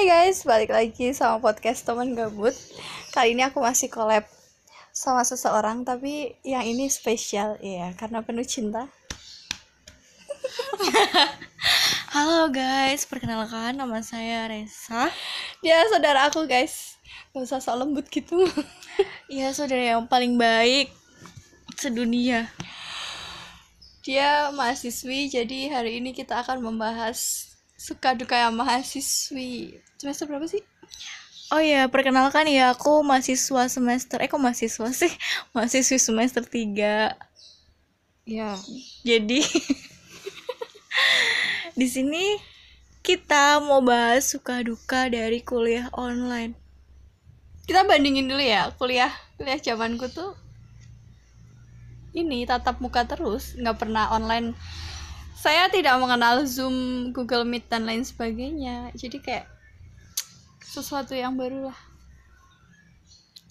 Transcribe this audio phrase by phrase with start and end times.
[0.00, 2.56] Hai guys, balik lagi sama podcast teman gabut.
[3.12, 4.24] Kali ini aku masih collab
[4.96, 8.88] sama seseorang, tapi yang ini spesial ya, karena penuh cinta.
[12.16, 15.12] Halo guys, perkenalkan nama saya Resa.
[15.60, 16.96] Dia saudara aku guys,
[17.36, 18.48] gak usah sok lembut gitu.
[19.28, 20.96] Ya saudara yang paling baik
[21.76, 22.48] sedunia.
[24.00, 29.80] Dia mahasiswi, jadi hari ini kita akan membahas suka duka yang mahasiswi.
[29.96, 30.60] Semester berapa sih?
[31.48, 35.08] Oh ya, perkenalkan ya aku mahasiswa semester eh kok mahasiswa sih?
[35.56, 37.16] Mahasiswi semester 3.
[38.28, 38.52] Ya.
[39.02, 39.40] Jadi
[41.80, 42.36] di sini
[43.00, 46.52] kita mau bahas suka duka dari kuliah online.
[47.64, 50.36] Kita bandingin dulu ya, kuliah kuliah zamanku tuh
[52.12, 54.52] ini tatap muka terus, nggak pernah online.
[55.40, 58.92] Saya tidak mengenal Zoom, Google Meet dan lain sebagainya.
[58.92, 59.48] Jadi kayak
[60.60, 61.78] sesuatu yang baru lah.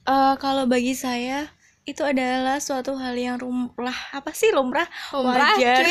[0.05, 1.49] Eh, kalau bagi saya
[1.89, 3.97] itu adalah suatu hal yang lumrah.
[4.13, 4.85] Apa sih lumrah?
[5.09, 5.89] Lumrah, wajar.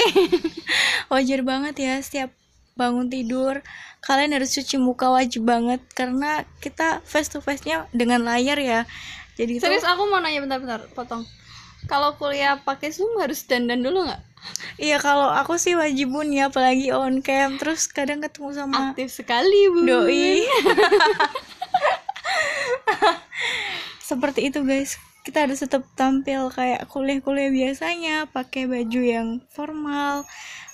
[1.12, 2.30] wajar banget ya setiap
[2.78, 3.58] bangun tidur.
[3.98, 5.83] Kalian harus cuci muka wajib banget.
[5.98, 8.86] Karena kita face to face nya dengan layar ya.
[9.34, 11.27] Jadi itu Serius aku mau nanya bentar-bentar, potong.
[11.86, 14.22] Kalau kuliah pakai Zoom harus dandan dulu nggak?
[14.78, 19.10] iya kalau aku sih wajib bun ya apalagi on cam terus kadang ketemu sama Aktif
[19.10, 19.82] sekali, Bu.
[19.82, 20.46] doi
[24.08, 30.24] seperti itu guys kita harus tetap tampil kayak kuliah-kuliah biasanya pakai baju yang formal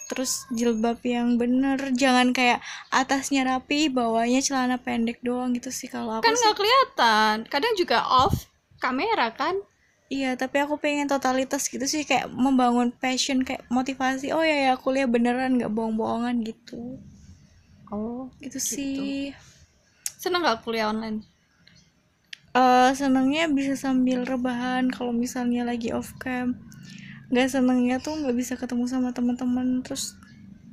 [0.06, 2.60] terus jilbab yang bener jangan kayak
[2.92, 7.34] atasnya rapi bawahnya celana pendek doang gitu sih kalau aku Kan nggak kelihatan.
[7.48, 8.46] Kadang juga off
[8.78, 9.58] kamera kan.
[10.14, 14.30] Iya tapi aku pengen totalitas gitu sih kayak membangun passion kayak motivasi.
[14.30, 17.02] Oh ya ya kuliah beneran nggak bohong-bohongan gitu.
[17.90, 19.34] Oh, gitu, sih.
[20.18, 21.26] Seneng nggak kuliah online?
[22.54, 26.54] eh senangnya bisa sambil rebahan kalau misalnya lagi off cam.
[27.34, 30.14] Nggak senangnya tuh nggak bisa ketemu sama teman-teman terus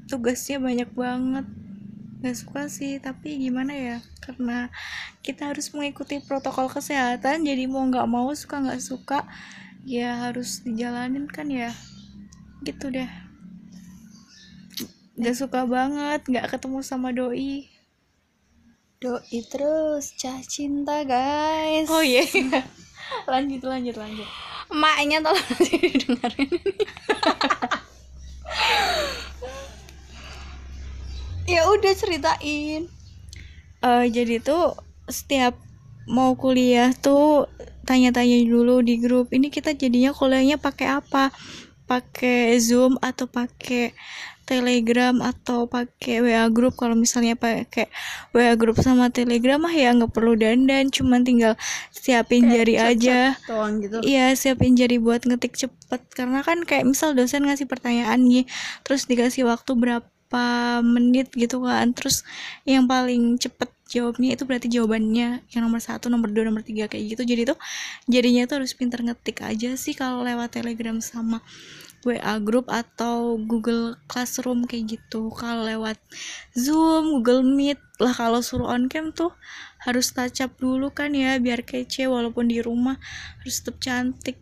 [0.06, 1.46] tugasnya banyak banget
[2.22, 4.70] nggak suka sih tapi gimana ya karena
[5.26, 9.26] kita harus mengikuti protokol kesehatan jadi mau nggak mau suka nggak suka
[9.86, 11.74] ya harus dijalanin kan ya.
[12.62, 13.10] Gitu deh.
[15.18, 17.70] Nggak suka banget nggak ketemu sama doi.
[19.02, 21.90] Doi terus, cah cinta guys.
[21.90, 22.22] oh iya.
[23.32, 24.30] Lanjut lanjut lanjut.
[24.72, 26.48] Emaknya tolong didengarin.
[31.52, 32.88] ya udah ceritain.
[33.82, 34.78] Eh, jadi tuh
[35.10, 35.58] setiap
[36.08, 37.50] mau kuliah tuh
[37.86, 41.34] tanya-tanya dulu di grup ini kita jadinya kuliahnya pakai apa
[41.90, 43.92] pakai zoom atau pakai
[44.48, 47.88] telegram atau pakai wa grup kalau misalnya pakai
[48.36, 51.56] wa grup sama telegram mah ya nggak perlu dandan cuman tinggal
[51.96, 54.04] siapin jari aja Doang gitu.
[54.04, 58.44] Iya siapin jari buat ngetik cepet Karena kan kayak misal dosen ngasih pertanyaan nih
[58.84, 60.08] Terus dikasih waktu berapa
[60.86, 61.92] menit gitu kan.
[61.92, 62.24] Terus
[62.64, 67.18] yang paling cepet jawabnya itu berarti jawabannya Yang nomor satu, nomor dua, nomor tiga kayak
[67.18, 67.24] gitu.
[67.28, 67.58] Jadi tuh
[68.08, 71.44] jadinya tuh harus pinter ngetik aja sih Kalau lewat telegram sama
[72.02, 75.30] WA group atau Google Classroom kayak gitu.
[75.38, 76.02] Kalau lewat
[76.58, 79.30] Zoom, Google Meet Lah kalau suruh on cam tuh
[79.86, 82.98] harus up dulu kan ya biar kece walaupun di rumah
[83.42, 84.42] harus tetap cantik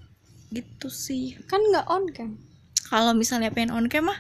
[0.56, 1.36] gitu sih.
[1.52, 2.49] Kan nggak on kan?
[2.90, 4.20] Kalau misalnya pengen on cam mah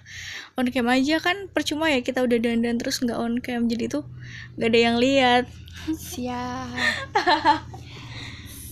[0.56, 4.06] on cam aja kan percuma ya kita udah dandan terus nggak on cam jadi tuh
[4.56, 5.44] nggak ada yang lihat
[5.90, 6.70] Siap.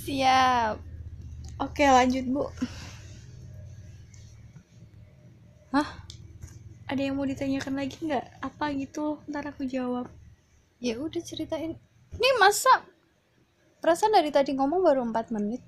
[0.06, 0.75] Siap.
[1.57, 2.46] oke lanjut bu
[5.74, 5.90] Hah?
[6.88, 10.07] ada yang mau ditanyakan lagi nggak apa gitu ntar aku jawab
[10.78, 11.74] Ya udah ceritain.
[12.13, 12.86] Ini masa
[13.81, 15.62] perasaan dari tadi ngomong baru 4 menit.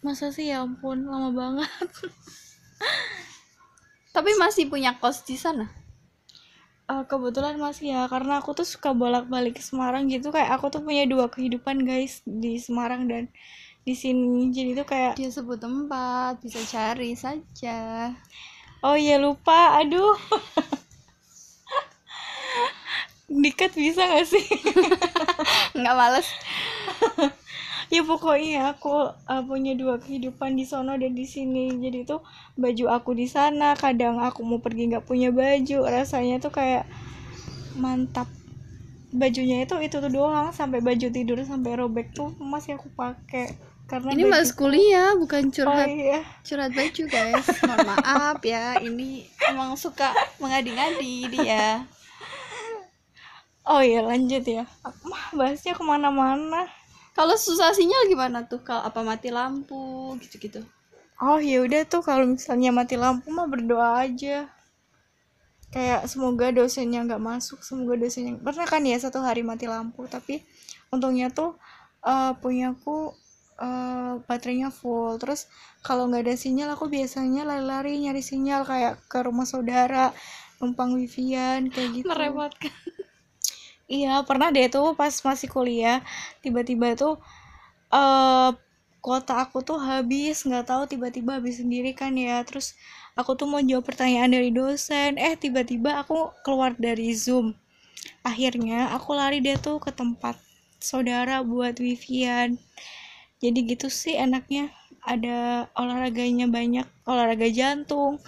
[0.00, 0.52] Masa sih?
[0.52, 1.90] Ya ampun lama banget.
[4.14, 5.70] Tapi masih punya kos di sana.
[6.90, 10.34] Eh, kebetulan masih ya karena aku tuh suka bolak-balik ke Semarang gitu.
[10.34, 13.30] Kayak aku tuh punya dua kehidupan guys di Semarang dan
[13.86, 14.50] di sini.
[14.50, 18.10] Jadi tuh kayak Dia sebut tempat, bisa cari saja.
[18.82, 19.78] oh iya lupa.
[19.78, 20.18] Aduh.
[23.30, 24.42] Dikat bisa gak sih?
[25.78, 26.26] Nggak males.
[27.94, 31.74] ya pokoknya aku uh, punya dua kehidupan di sono dan di sini.
[31.74, 32.22] Jadi tuh
[32.54, 35.90] baju aku di sana kadang aku mau pergi nggak punya baju.
[35.90, 36.86] Rasanya tuh kayak
[37.74, 38.30] mantap.
[39.10, 40.54] Bajunya itu itu tuh doang.
[40.54, 43.58] Sampai baju tidur sampai robek tuh masih aku pakai.
[43.90, 46.22] Karena Ini baju- mas kuliah, bukan oh curhat iya.
[46.46, 47.46] Curhat baju guys.
[47.66, 51.82] Mohon maaf ya, ini emang suka mengadi-ngadi dia.
[53.66, 54.62] oh iya lanjut ya.
[55.02, 56.70] Mah bahasnya ke mana-mana
[57.16, 58.62] kalau susah sinyal gimana tuh?
[58.62, 60.62] Kalau apa mati lampu gitu-gitu.
[61.20, 64.48] Oh ya udah tuh kalau misalnya mati lampu mah berdoa aja.
[65.70, 70.42] Kayak semoga dosennya nggak masuk semoga dosennya pernah kan ya satu hari mati lampu tapi
[70.90, 71.54] untungnya tuh
[72.02, 73.14] uh, punyaku
[73.60, 75.14] uh, baterainya full.
[75.20, 75.46] Terus
[75.84, 80.10] kalau nggak ada sinyal aku biasanya lari-lari nyari sinyal kayak ke rumah saudara
[80.58, 82.06] numpang wifian kayak gitu.
[82.08, 82.72] Merepotkan
[83.90, 85.98] iya pernah deh tuh pas masih kuliah
[86.44, 87.14] tiba-tiba tuh
[87.90, 88.50] uh,
[89.00, 92.44] kuota aku tuh habis nggak tahu tiba-tiba habis sendiri kan ya.
[92.44, 92.76] Terus
[93.16, 95.16] aku tuh mau jawab pertanyaan dari dosen.
[95.16, 97.56] Eh tiba-tiba aku keluar dari zoom.
[98.24, 100.36] Akhirnya aku lari deh tuh ke tempat
[100.80, 102.56] saudara buat wifian
[103.40, 104.68] jadi gitu sih enaknya.
[105.00, 106.84] Ada olahraganya banyak.
[107.08, 108.20] Olahraga jantung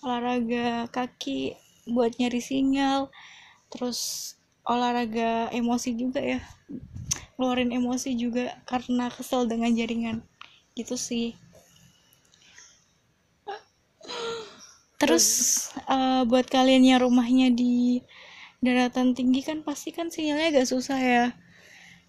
[0.00, 1.58] olahraga kaki
[1.90, 3.10] buat nyari sinyal.
[3.70, 4.32] Terus
[4.70, 6.38] olahraga emosi juga ya.
[7.34, 10.22] Keluarin emosi juga karena kesel dengan jaringan.
[10.78, 11.34] Gitu sih.
[15.00, 15.26] Terus
[15.88, 18.04] uh, buat kalian yang rumahnya di
[18.60, 21.26] daratan tinggi kan pasti kan sinyalnya agak susah ya.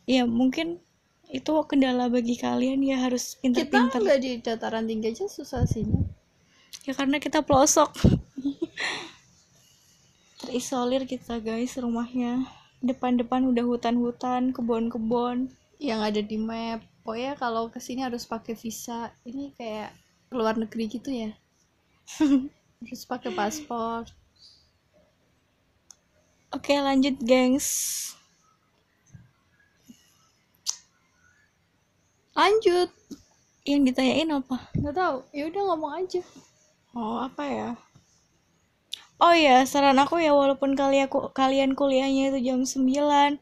[0.05, 0.83] Ya mungkin
[1.31, 4.03] itu kendala bagi kalian ya harus kita pintar-pintar.
[4.03, 6.03] nggak di dataran tinggi aja susah sinyal.
[6.83, 7.95] Ya karena kita pelosok
[10.51, 12.43] terisolir kita guys rumahnya.
[12.83, 15.47] Depan-depan udah hutan-hutan kebun-kebun.
[15.79, 16.83] Yang ada di map.
[17.07, 19.15] Pokoknya kalau ke sini harus pakai visa.
[19.23, 19.95] Ini kayak
[20.27, 21.31] luar negeri gitu ya.
[22.83, 24.11] Harus pakai paspor.
[26.51, 28.11] Oke lanjut gengs.
[32.35, 32.91] Lanjut.
[33.63, 34.67] Yang ditanyain apa?
[34.75, 35.17] Nggak tahu.
[35.31, 36.19] Ya udah ngomong aja.
[36.91, 37.71] Oh apa ya
[39.21, 41.07] oh ya saran aku ya walaupun kalian
[41.37, 43.37] kalian kuliahnya itu jam 9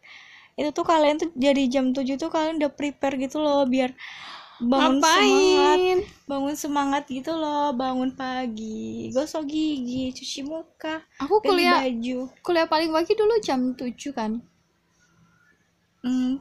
[0.60, 3.96] itu tuh kalian tuh dari jam 7 tuh kalian udah prepare gitu loh biar
[4.60, 5.98] bangun semangat Ngapain?
[6.28, 12.28] bangun semangat gitu loh bangun pagi gosok gigi cuci muka aku kuliah baju.
[12.44, 14.44] kuliah paling pagi dulu jam 7 kan.
[16.00, 16.40] Hmm,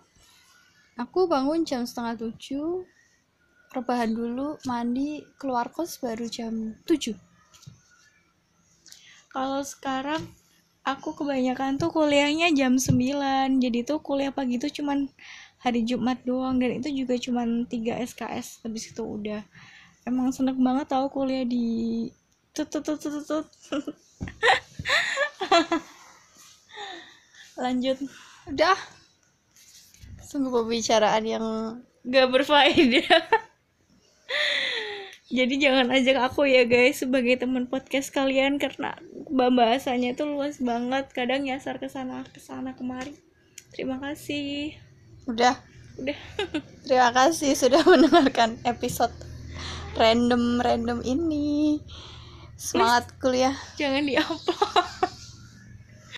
[0.98, 2.82] aku bangun jam setengah tujuh
[3.70, 7.27] rebahan dulu mandi keluar kos baru jam 7
[9.38, 10.22] kalau sekarang
[10.82, 15.06] aku kebanyakan tuh kuliahnya jam 9 jadi tuh kuliah pagi tuh cuman
[15.62, 16.58] hari Jumat doang.
[16.58, 19.42] Dan itu juga cuman 3 SKS habis itu udah.
[20.06, 22.08] Emang seneng banget tau kuliah di
[22.54, 23.46] tut tut tut tut tut.
[27.62, 27.98] Lanjut.
[28.48, 28.78] Udah.
[30.24, 31.44] Sungguh pembicaraan yang
[32.06, 33.22] gak berfaedah.
[35.28, 38.56] Jadi jangan ajak aku ya guys sebagai teman podcast kalian.
[38.56, 38.96] Karena
[39.30, 41.12] bahasanya itu luas banget.
[41.12, 43.14] Kadang nyasar ke sana ke sana kemari.
[43.72, 44.76] Terima kasih.
[45.28, 45.56] Udah.
[46.00, 46.18] Udah.
[46.86, 49.12] Terima kasih sudah mendengarkan episode
[49.98, 51.82] random random ini.
[52.58, 53.54] Semangat kuliah.
[53.78, 54.48] Jangan diupload